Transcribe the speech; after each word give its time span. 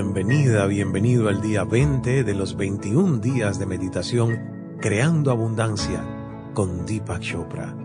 Bienvenida, 0.00 0.64
bienvenido 0.66 1.28
al 1.28 1.40
día 1.40 1.64
20 1.64 2.22
de 2.22 2.32
los 2.32 2.56
21 2.56 3.18
días 3.18 3.58
de 3.58 3.66
meditación 3.66 4.76
Creando 4.80 5.32
Abundancia 5.32 6.06
con 6.54 6.86
Deepak 6.86 7.18
Chopra. 7.18 7.76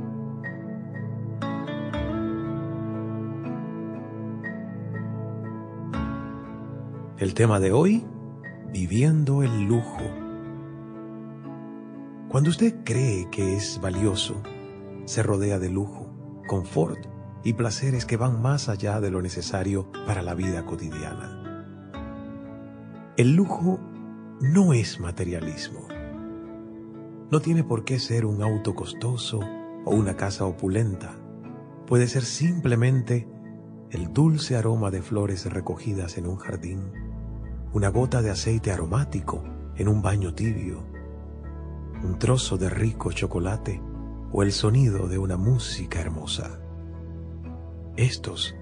El 7.18 7.34
tema 7.34 7.60
de 7.60 7.72
hoy, 7.72 8.06
viviendo 8.72 9.42
el 9.42 9.64
lujo. 9.64 10.04
Cuando 12.30 12.52
usted 12.52 12.84
cree 12.84 13.28
que 13.32 13.56
es 13.56 13.82
valioso, 13.82 14.40
se 15.06 15.24
rodea 15.24 15.58
de 15.58 15.70
lujo, 15.72 16.14
confort 16.46 17.08
y 17.44 17.54
placeres 17.54 18.06
que 18.06 18.18
van 18.18 18.40
más 18.40 18.70
allá 18.70 19.02
de 19.02 19.10
lo 19.10 19.24
necesario 19.24 19.92
para 20.06 20.22
la 20.22 20.36
vida 20.36 20.64
cotidiana. 20.64 21.43
El 23.16 23.36
lujo 23.36 23.80
no 24.42 24.74
es 24.74 25.00
materialismo. 25.00 25.82
No 27.30 27.42
tiene 27.42 27.64
por 27.64 27.84
qué 27.84 28.00
ser 28.00 28.26
un 28.26 28.42
auto 28.42 28.74
costoso 28.74 29.40
o 29.86 29.94
una 29.94 30.16
casa 30.16 30.46
opulenta. 30.46 31.14
Puede 31.86 32.08
ser 32.08 32.24
simplemente 32.24 33.28
el 33.92 34.12
dulce 34.12 34.56
aroma 34.56 34.90
de 34.90 35.04
flores 35.04 35.46
recogidas 35.46 36.18
en 36.18 36.26
un 36.26 36.38
jardín, 36.38 36.92
una 37.72 37.90
gota 37.90 38.24
de 38.24 38.32
aceite 38.32 38.72
aromático 38.72 39.44
en 39.76 39.90
un 39.90 40.02
baño 40.02 40.34
tibio, 40.34 40.84
un 42.04 42.18
trozo 42.18 42.58
de 42.58 42.72
rico 42.72 43.12
chocolate 43.12 43.80
o 44.32 44.42
el 44.42 44.52
sonido 44.52 45.08
de 45.08 45.20
una 45.20 45.38
música 45.38 46.02
hermosa. 46.02 46.60
Estos 47.96 48.56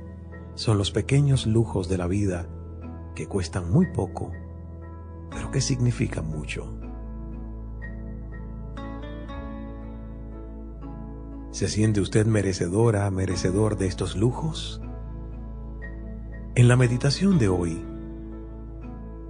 son 0.55 0.77
los 0.77 0.91
pequeños 0.91 1.47
lujos 1.47 1.87
de 1.87 1.97
la 1.97 2.07
vida 2.07 2.49
que 3.15 3.27
cuestan 3.27 3.71
muy 3.71 3.87
poco, 3.87 4.31
pero 5.31 5.49
que 5.49 5.61
significan 5.61 6.27
mucho. 6.27 6.77
¿Se 11.51 11.67
siente 11.67 11.99
usted 12.01 12.25
merecedora, 12.25 13.09
merecedor 13.11 13.77
de 13.77 13.87
estos 13.87 14.15
lujos? 14.15 14.81
En 16.55 16.67
la 16.67 16.75
meditación 16.75 17.39
de 17.39 17.49
hoy, 17.49 17.83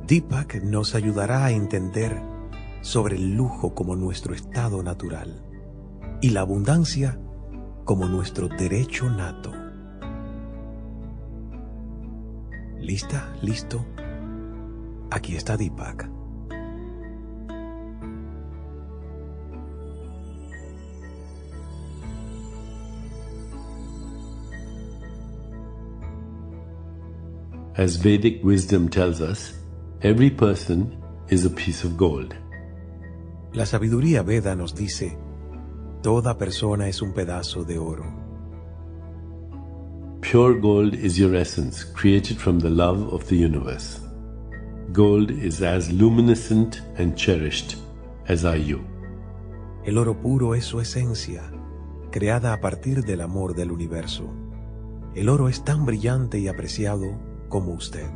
Deepak 0.07 0.61
nos 0.63 0.95
ayudará 0.95 1.45
a 1.45 1.51
entender 1.51 2.21
sobre 2.81 3.15
el 3.15 3.35
lujo 3.35 3.73
como 3.73 3.95
nuestro 3.95 4.33
estado 4.33 4.83
natural 4.83 5.43
y 6.21 6.29
la 6.29 6.41
abundancia 6.41 7.19
como 7.85 8.07
nuestro 8.07 8.47
derecho 8.47 9.09
nato. 9.09 9.51
¿Lista? 12.79 13.33
¿Listo? 13.41 13.85
Aquí 15.11 15.35
está 15.35 15.57
Deepak. 15.57 16.09
As 27.77 27.97
Vedic 27.97 28.41
wisdom 28.43 28.87
tells 28.87 29.21
us, 29.21 29.53
every 30.01 30.29
person 30.29 30.97
is 31.29 31.45
a 31.45 31.49
piece 31.49 31.83
of 31.83 31.97
gold. 31.97 32.33
La 33.53 33.65
sabiduría 33.65 34.23
Veda 34.23 34.55
nos 34.55 34.73
dice, 34.73 35.17
toda 36.01 36.37
persona 36.37 36.87
es 36.87 37.01
un 37.01 37.11
pedazo 37.11 37.65
de 37.65 37.77
oro. 37.77 38.05
Pure 40.21 40.59
gold 40.61 40.93
is 40.93 41.17
your 41.17 41.35
essence, 41.35 41.83
created 41.83 42.37
from 42.37 42.59
the 42.59 42.69
love 42.69 43.11
of 43.13 43.27
the 43.27 43.35
universe. 43.35 43.99
Gold 44.93 45.31
is 45.31 45.61
as 45.61 45.89
luminescent 45.89 46.81
and 46.97 47.15
cherished 47.15 47.77
as 48.27 48.43
are 48.43 48.57
you. 48.57 48.81
El 49.85 49.97
oro 49.97 50.19
puro 50.19 50.53
es 50.53 50.65
su 50.65 50.81
esencia, 50.81 51.43
creada 52.11 52.51
a 52.51 52.59
partir 52.59 53.05
del 53.05 53.21
amor 53.21 53.55
del 53.55 53.71
universo. 53.71 54.29
El 55.15 55.29
oro 55.29 55.47
es 55.47 55.63
tan 55.63 55.85
brillante 55.85 56.39
y 56.39 56.49
apreciado 56.49 57.17
como 57.47 57.73
usted. 57.73 58.09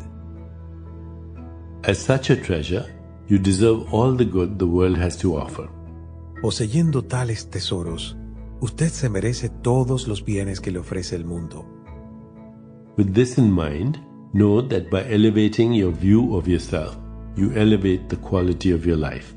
As 1.84 1.98
such 1.98 2.30
a 2.30 2.42
treasure, 2.42 2.86
you 3.30 3.38
deserve 3.38 3.86
all 3.92 4.18
the 4.18 4.26
good 4.26 4.58
the 4.58 4.66
world 4.66 4.98
has 4.98 5.18
to 5.20 5.38
offer. 5.38 5.70
Poseyendo 6.42 7.04
tales 7.04 7.50
tesoros, 7.50 8.18
usted 8.60 8.90
se 8.90 9.08
merece 9.08 9.48
todos 9.48 10.10
los 10.10 10.26
bienes 10.26 10.60
que 10.60 10.72
le 10.72 10.80
ofrece 10.80 11.16
el 11.16 11.24
mundo. 11.24 11.66
With 12.98 13.14
this 13.14 13.38
in 13.38 13.54
mind, 13.54 13.98
know 14.36 14.62
that 14.62 14.90
by 14.90 15.02
elevating 15.10 15.74
your 15.74 15.94
view 15.94 16.36
of 16.36 16.46
yourself, 16.46 16.98
you 17.38 17.54
elevate 17.56 18.10
the 18.10 18.18
quality 18.18 18.72
of 18.74 18.86
your 18.86 18.98
life. 18.98 19.34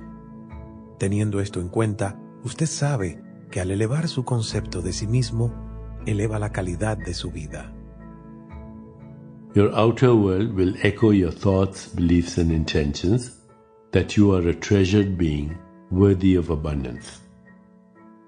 Teniendo 0.98 1.40
esto 1.40 1.60
en 1.60 1.68
cuenta, 1.68 2.18
usted 2.42 2.66
sabe 2.66 3.22
que 3.50 3.60
al 3.60 3.70
elevar 3.70 4.08
su 4.08 4.24
concepto 4.24 4.82
de 4.82 4.92
sí 4.92 5.06
mismo, 5.06 5.54
eleva 6.04 6.40
la 6.40 6.50
calidad 6.50 6.98
de 6.98 7.14
su 7.14 7.30
vida. 7.30 7.72
Your 9.54 9.70
outer 9.72 10.14
world 10.14 10.52
will 10.54 10.74
echo 10.82 11.12
your 11.12 11.32
thoughts, 11.32 11.88
beliefs, 11.94 12.36
and 12.38 12.50
intentions 12.50 13.40
that 13.92 14.16
you 14.16 14.34
are 14.34 14.48
a 14.50 14.54
treasured 14.54 15.16
being 15.16 15.56
worthy 15.92 16.36
of 16.36 16.50
abundance. 16.50 17.22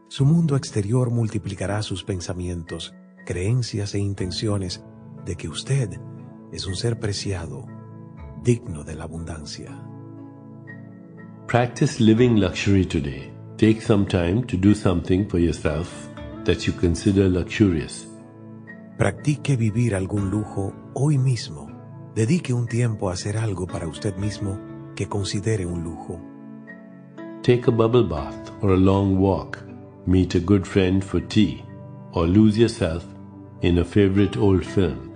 Su 0.09 0.25
mundo 0.25 0.54
exterior 0.54 1.10
multiplicará 1.10 1.82
sus 1.82 2.04
pensamientos, 2.04 2.94
creencias 3.26 3.94
e 3.94 3.98
intenciones 3.98 4.84
de 5.25 5.36
que 5.36 5.48
usted 5.48 6.00
es 6.53 6.66
un 6.66 6.75
ser 6.75 6.99
preciado, 6.99 7.66
digno 8.43 8.84
de 8.84 8.94
la 8.94 9.05
abundancia. 9.05 9.71
Practice 11.47 12.00
living 12.00 12.38
luxury 12.38 12.84
today. 12.84 13.33
Take 13.56 13.81
some 13.81 14.06
time 14.06 14.44
to 14.47 14.56
do 14.56 14.75
something 14.75 15.28
for 15.28 15.39
yourself 15.39 16.09
that 16.44 16.66
you 16.66 16.72
consider 16.72 17.28
luxurious. 17.28 18.06
Practique 18.97 19.56
vivir 19.56 19.94
algún 19.94 20.31
lujo 20.31 20.72
hoy 20.94 21.19
mismo. 21.19 21.69
Dedique 22.15 22.53
un 22.53 22.66
tiempo 22.66 23.10
a 23.10 23.15
hacer 23.15 23.37
algo 23.37 23.66
para 23.66 23.87
usted 23.87 24.16
mismo 24.16 24.59
que 24.94 25.09
considere 25.09 25.66
un 25.66 25.83
lujo. 25.83 26.21
Take 27.43 27.69
a 27.69 27.71
bubble 27.71 28.05
bath 28.05 28.50
or 28.62 28.72
a 28.72 28.77
long 28.77 29.19
walk. 29.19 29.59
Meet 30.06 30.37
a 30.37 30.41
good 30.41 30.65
friend 30.65 31.03
for 31.03 31.21
tea 31.21 31.65
or 32.12 32.27
lose 32.27 32.59
yourself 32.59 33.05
in 33.62 33.78
a 33.78 33.84
favorite 33.84 34.39
old 34.39 34.65
film. 34.65 35.09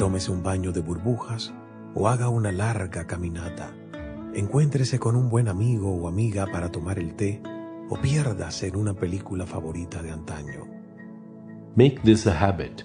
Tómese 0.00 0.32
un 0.32 0.42
baño 0.42 0.72
de 0.72 0.80
burbujas 0.80 1.52
o 1.94 2.08
haga 2.08 2.30
una 2.30 2.50
larga 2.50 3.06
caminata. 3.06 3.74
Encuéntrese 4.32 4.98
con 4.98 5.14
un 5.14 5.28
buen 5.28 5.46
amigo 5.46 5.92
o 5.94 6.08
amiga 6.08 6.46
para 6.50 6.70
tomar 6.70 6.98
el 6.98 7.14
té 7.16 7.42
o 7.90 8.00
piérdase 8.00 8.68
en 8.68 8.76
una 8.76 8.94
película 8.94 9.44
favorita 9.44 10.02
de 10.02 10.10
antaño. 10.10 10.66
Make 11.76 12.00
this 12.02 12.26
a 12.26 12.32
habit. 12.32 12.82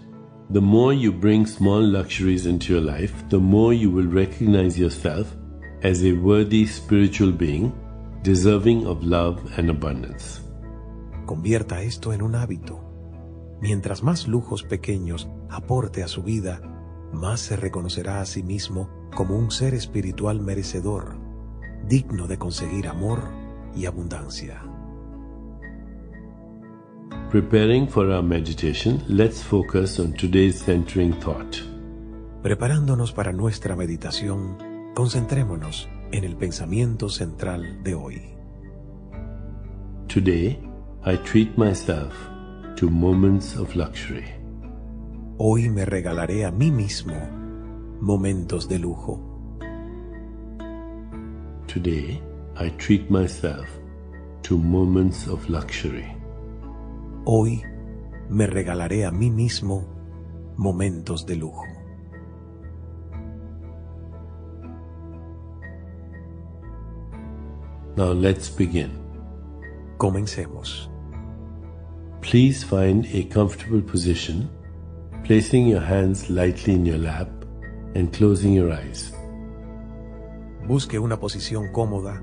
The 0.52 0.60
more 0.60 0.94
you 0.94 1.14
bring 1.14 1.48
small 1.48 1.90
luxuries 1.90 2.46
into 2.46 2.74
your 2.74 2.84
life, 2.84 3.14
the 3.30 3.40
more 3.40 3.74
you 3.74 3.92
will 3.92 4.12
recognize 4.12 4.78
yourself 4.78 5.38
as 5.84 6.04
a 6.04 6.12
worthy 6.12 6.68
spiritual 6.68 7.32
being, 7.32 7.72
deserving 8.24 8.86
of 8.86 9.02
love 9.06 9.40
and 9.58 9.70
abundance. 9.70 10.42
Convierta 11.26 11.82
esto 11.82 12.12
en 12.12 12.22
un 12.22 12.36
hábito. 12.36 12.82
Mientras 13.62 14.04
más 14.04 14.28
lujos 14.28 14.64
pequeños 14.64 15.30
aporte 15.50 16.04
a 16.04 16.10
su 16.10 16.22
vida, 16.22 16.75
más 17.14 17.40
se 17.40 17.56
reconocerá 17.56 18.22
a 18.22 18.26
sí 18.26 18.44
mismo 18.44 18.90
como 19.16 19.38
un 19.38 19.52
ser 19.52 19.74
espiritual 19.74 20.40
merecedor, 20.42 21.16
digno 21.88 22.28
de 22.28 22.38
conseguir 22.38 22.88
amor 22.88 23.20
y 23.76 23.86
abundancia. 23.86 24.62
Preparing 27.32 27.88
for 27.88 28.10
our 28.12 28.24
meditation, 28.24 29.04
let's 29.08 29.44
focus 29.44 30.00
on 30.00 30.14
today's 30.14 30.60
centering 30.60 31.14
thought. 31.20 31.58
Preparándonos 32.42 33.12
para 33.12 33.34
nuestra 33.34 33.76
meditación, 33.76 34.58
concentrémonos 34.94 35.90
en 36.12 36.24
el 36.24 36.38
pensamiento 36.38 37.10
central 37.10 37.84
de 37.84 37.96
hoy. 37.96 38.22
Today, 40.08 40.60
I 41.06 41.18
treat 41.18 41.58
myself 41.58 42.14
to 42.78 42.90
moments 42.90 43.56
of 43.58 43.76
luxury. 43.76 44.45
Hoy 45.38 45.70
me 45.70 45.84
regalaré 45.84 46.46
a 46.46 46.52
mí 46.52 46.72
mismo 46.72 47.14
momentos 48.00 48.70
de 48.70 48.80
lujo. 48.80 49.20
Today, 51.68 52.22
I 52.56 52.70
treat 52.78 53.12
myself 53.12 53.68
to 54.44 54.58
moments 54.58 55.28
of 55.28 55.50
luxury. 55.50 56.08
Hoy 57.26 57.62
me 58.30 58.48
regalaré 58.48 59.06
a 59.06 59.12
mí 59.12 59.30
mismo 59.30 59.84
momentos 60.56 61.26
de 61.26 61.36
lujo. 61.36 61.66
Now 67.98 68.14
let's 68.14 68.50
begin. 68.50 68.92
Comencemos. 69.98 70.90
Please 72.22 72.64
find 72.64 73.06
a 73.14 73.24
comfortable 73.26 73.82
position, 73.82 74.50
placing 75.26 75.68
your 75.68 75.82
hands 75.82 76.30
lightly 76.30 76.76
in 76.76 76.86
your 76.86 77.00
lap 77.00 77.28
and 77.96 78.14
closing 78.14 78.54
your 78.54 78.72
eyes. 78.72 79.12
Busque 80.68 81.00
una 81.00 81.20
posición 81.20 81.72
cómoda, 81.72 82.22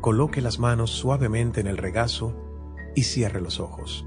coloque 0.00 0.40
las 0.40 0.58
manos 0.58 0.90
suavemente 0.90 1.60
en 1.60 1.66
el 1.66 1.76
regazo 1.76 2.34
y 2.96 3.02
cierre 3.02 3.42
los 3.42 3.60
ojos. 3.60 4.06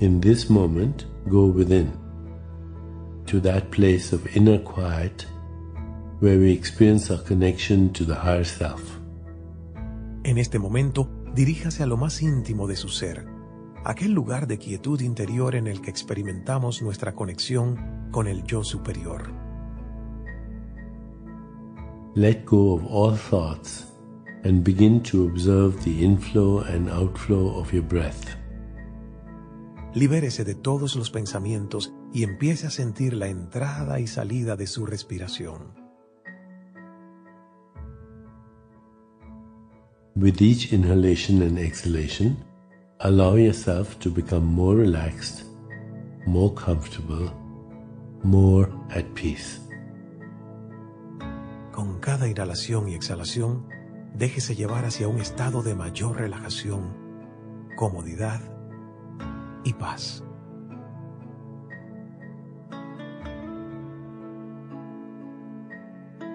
In 0.00 0.20
this 0.20 0.50
moment, 0.50 1.06
go 1.26 1.46
within, 1.46 1.90
to 3.26 3.40
that 3.40 3.70
place 3.70 4.14
of 4.14 4.36
inner 4.36 4.58
quiet 4.58 5.26
where 6.20 6.38
we 6.38 6.52
experience 6.52 7.10
our 7.10 7.22
connection 7.24 7.90
to 7.94 8.04
the 8.04 8.14
higher 8.14 8.44
self. 8.44 8.82
En 10.24 10.36
este 10.36 10.58
momento, 10.58 11.08
diríjase 11.34 11.82
a 11.82 11.86
lo 11.86 11.96
más 11.96 12.20
íntimo 12.20 12.66
de 12.66 12.76
su 12.76 12.88
ser, 12.88 13.37
aquel 13.88 14.12
lugar 14.12 14.46
de 14.46 14.58
quietud 14.58 15.00
interior 15.00 15.54
en 15.54 15.66
el 15.66 15.80
que 15.80 15.90
experimentamos 15.90 16.82
nuestra 16.82 17.14
conexión 17.14 18.10
con 18.10 18.28
el 18.28 18.44
yo 18.44 18.62
superior. 18.62 19.32
Let 22.14 22.44
go 22.44 22.74
of 22.74 22.82
all 22.90 23.16
thoughts 23.16 23.86
and 24.44 24.62
begin 24.62 25.02
to 25.04 25.24
observe 25.24 25.82
the 25.84 26.04
inflow 26.04 26.60
and 26.64 26.90
outflow 26.90 27.58
of 27.58 27.72
your 27.72 27.82
breath. 27.82 28.36
Libérese 29.94 30.44
de 30.44 30.54
todos 30.54 30.94
los 30.94 31.10
pensamientos 31.10 31.94
y 32.12 32.24
empiece 32.24 32.66
a 32.66 32.70
sentir 32.70 33.14
la 33.14 33.28
entrada 33.28 34.00
y 34.00 34.06
salida 34.06 34.54
de 34.56 34.66
su 34.66 34.84
respiración. 34.84 35.72
With 40.14 40.42
each 40.42 40.74
inhalation 40.74 41.40
and 41.40 41.58
exhalation, 41.58 42.47
allow 43.00 43.36
yourself 43.36 43.98
to 44.00 44.10
become 44.10 44.44
more 44.44 44.74
relaxed, 44.74 45.44
more 46.26 46.52
comfortable, 46.54 47.32
more 48.24 48.68
at 48.90 49.04
peace. 49.14 49.60
Con 51.72 52.00
cada 52.00 52.26
inhalación 52.26 52.88
y 52.88 52.94
exhalación, 52.94 53.66
déjese 54.14 54.56
llevar 54.56 54.84
hacia 54.84 55.06
un 55.06 55.20
estado 55.20 55.62
de 55.62 55.76
mayor 55.76 56.16
relajación, 56.16 56.92
comodidad 57.76 58.40
y 59.64 59.72
paz. 59.74 60.24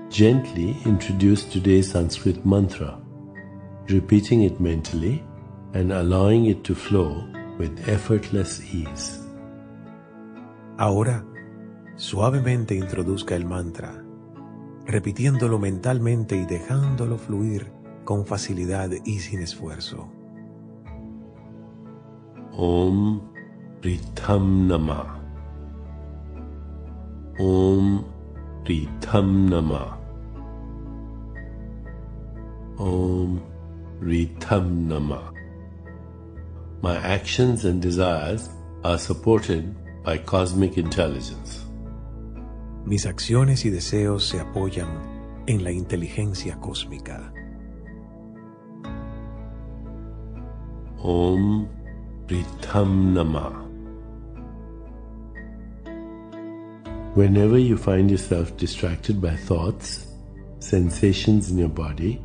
Gently 0.10 0.78
introduce 0.86 1.44
today's 1.44 1.92
Sanskrit 1.92 2.46
mantra, 2.46 2.98
repeating 3.88 4.44
it 4.44 4.62
mentally 4.62 5.24
and 5.74 5.92
allowing 5.92 6.46
it 6.46 6.64
to 6.64 6.76
flow 6.76 7.28
with 7.58 7.88
effortless 7.88 8.62
ease. 8.74 9.20
Ahora, 10.78 11.24
suavemente 11.96 12.76
introduzca 12.76 13.36
el 13.36 13.46
mantra 13.46 14.04
repitiéndolo 14.86 15.60
mentalmente 15.60 16.36
y 16.36 16.46
dejándolo 16.46 17.18
fluir 17.18 17.72
con 18.04 18.26
facilidad 18.26 18.90
y 19.06 19.20
sin 19.20 19.42
esfuerzo. 19.42 20.12
Om 22.52 23.22
Ritam 23.82 24.68
Nama. 24.68 25.20
Om 27.40 28.04
Ritam 28.66 29.50
Nama. 29.50 29.98
Om 32.78 33.40
Ritam 34.02 34.88
Nama. 34.88 35.34
My 36.84 36.98
actions 36.98 37.64
and 37.64 37.82
desires 37.82 38.50
are 38.84 38.98
supported 38.98 39.74
by 40.04 40.18
cosmic 40.18 40.78
intelligence. 40.78 41.64
Mis 42.86 43.06
acciones 43.06 43.64
y 43.64 43.70
deseos 43.70 44.24
se 44.24 44.42
apoyan 44.42 44.90
en 45.48 45.64
la 45.64 45.72
inteligencia 45.72 46.60
cósmica. 46.60 47.32
Om 51.02 51.70
Pritam 52.28 53.14
Nama. 53.14 53.50
Whenever 57.16 57.58
you 57.58 57.78
find 57.78 58.12
yourself 58.12 58.58
distracted 58.58 59.22
by 59.22 59.38
thoughts, 59.38 60.08
sensations 60.60 61.50
in 61.50 61.58
your 61.58 61.70
body, 61.70 62.22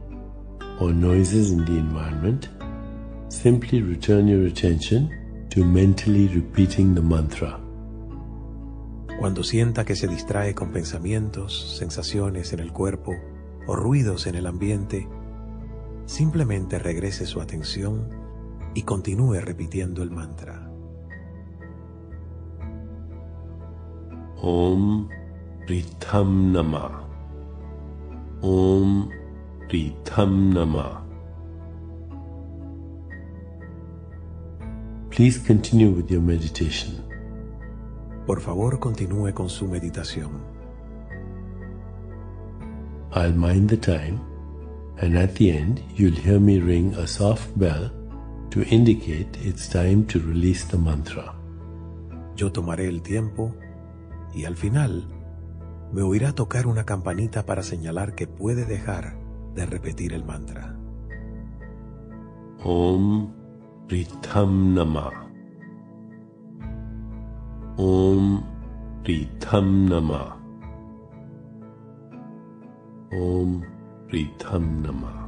or 0.81 0.93
noises 0.93 1.53
in 1.53 1.65
the 1.65 1.79
environment, 1.79 2.49
simply 3.29 3.83
return 3.83 4.27
your 4.27 4.47
attention 4.47 5.11
to 5.51 5.65
mentally 5.65 6.29
repeating 6.29 6.95
the 6.95 7.01
mantra. 7.01 7.61
Cuando 9.19 9.43
sienta 9.43 9.85
que 9.85 9.97
se 9.97 10.07
distrae 10.07 10.55
con 10.55 10.73
pensamientos, 10.73 11.77
sensaciones 11.77 12.53
en 12.53 12.61
el 12.61 12.73
cuerpo 12.73 13.15
o 13.67 13.75
ruidos 13.75 14.27
en 14.27 14.37
el 14.37 14.47
ambiente, 14.47 15.09
simplemente 16.07 16.79
regrese 16.79 17.27
su 17.27 17.41
atención 17.41 18.09
y 18.75 18.83
continúe 18.83 19.41
repitiendo 19.41 20.03
el 20.03 20.11
mantra. 20.11 20.71
Om 24.41 25.09
Ritam 25.67 26.53
Nama. 26.53 27.05
Om 28.41 29.09
Ritam 29.69 30.55
Nama. 30.55 31.08
Please 35.19 35.41
continue 35.41 35.91
with 35.91 36.09
your 36.13 36.21
meditation. 36.23 37.05
Por 38.25 38.41
favor, 38.41 38.79
continúe 38.79 39.35
con 39.35 39.51
su 39.51 39.67
meditación. 39.67 40.31
I'll 43.13 43.35
mind 43.35 43.69
the 43.69 43.77
time, 43.77 44.21
and 44.99 45.19
at 45.19 45.35
the 45.35 45.51
end, 45.51 45.83
you'll 45.97 46.15
hear 46.15 46.39
me 46.39 46.61
ring 46.61 46.95
a 46.95 47.05
soft 47.09 47.51
bell 47.57 47.91
to 48.51 48.63
indicate 48.71 49.37
it's 49.43 49.69
time 49.69 50.07
to 50.07 50.21
release 50.21 50.65
the 50.69 50.79
mantra. 50.79 51.35
Yo 52.37 52.53
tomaré 52.53 52.87
el 52.87 53.03
tiempo 53.03 53.57
y 54.33 54.45
al 54.45 54.55
final 54.55 55.09
me 55.93 56.03
oirá 56.03 56.33
tocar 56.33 56.69
una 56.69 56.85
campanita 56.85 57.45
para 57.45 57.65
señalar 57.65 58.15
que 58.15 58.29
puede 58.29 58.67
dejar 58.67 59.19
de 59.57 59.67
repetir 59.67 60.13
el 60.13 60.25
mantra. 60.25 60.79
Om 62.63 63.38
Ritam 63.89 64.77
Namah. 64.77 65.17
Om 67.79 68.45
Ritam 69.05 69.89
Nama. 69.89 70.37
Om 73.13 73.65
Ritam 74.13 74.83
Nama. 74.85 75.28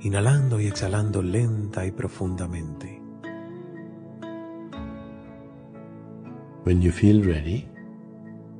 inhalando 0.00 0.60
y 0.60 0.66
exhalando 0.66 1.22
lenta 1.22 1.84
y 1.86 1.92
profundamente. 1.92 3.02
When 6.64 6.82
you 6.82 6.92
feel 6.92 7.24
ready, 7.24 7.66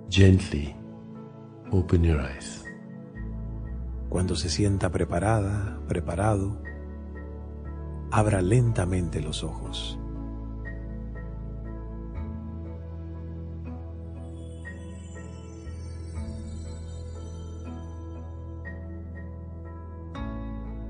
gently 0.09 0.75
open 1.71 2.03
your 2.03 2.21
eyes. 2.21 2.65
Cuando 4.09 4.35
se 4.37 4.49
sienta 4.49 4.91
preparada, 4.91 5.79
preparado, 5.87 6.63
abra 8.11 8.41
lentamente 8.41 9.21
los 9.21 9.45
ojos. 9.45 9.99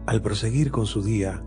Al 0.09 0.23
proseguir 0.23 0.71
con 0.71 0.87
su 0.87 1.03
día, 1.03 1.44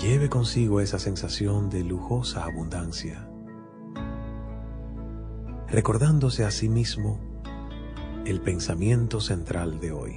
lleve 0.00 0.30
consigo 0.30 0.80
esa 0.80 0.98
sensación 0.98 1.68
de 1.68 1.84
lujosa 1.84 2.44
abundancia, 2.44 3.28
recordándose 5.68 6.46
a 6.46 6.50
sí 6.50 6.70
mismo 6.70 7.20
el 8.24 8.40
pensamiento 8.40 9.20
central 9.20 9.78
de 9.78 9.92
hoy. 9.92 10.14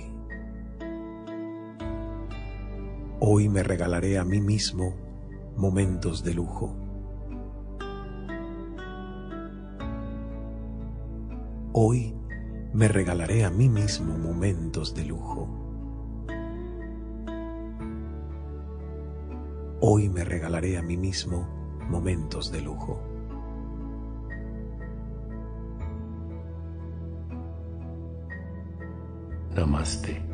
Hoy 3.20 3.50
me 3.50 3.62
regalaré 3.62 4.18
a 4.18 4.24
mí 4.24 4.40
mismo 4.40 4.96
momentos 5.58 6.24
de 6.24 6.34
lujo. 6.34 6.78
Hoy 11.74 12.16
me 12.72 12.88
regalaré 12.88 13.44
a 13.44 13.50
mí 13.50 13.68
mismo 13.68 14.18
momentos 14.18 14.96
de 14.96 15.04
lujo. 15.04 15.63
Hoy 19.86 20.08
me 20.08 20.24
regalaré 20.24 20.78
a 20.78 20.82
mí 20.82 20.96
mismo 20.96 21.46
momentos 21.90 22.54
de 22.54 22.62
lujo. 22.62 23.04
Namaste. 29.54 30.33